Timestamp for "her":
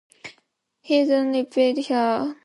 1.89-2.35